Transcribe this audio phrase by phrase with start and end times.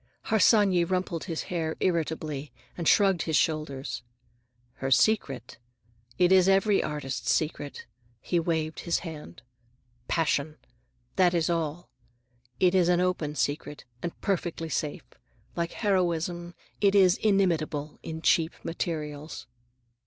[0.29, 4.01] Harsanyi rumpled his hair irritably and shrugged his shoulders.
[4.77, 5.59] "Her secret?
[6.17, 10.57] It is every artist's secret,"—he waved his hand,—"passion.
[11.17, 11.91] That is all.
[12.59, 15.05] It is an open secret, and perfectly safe.
[15.55, 19.45] Like heroism, it is inimitable in cheap materials."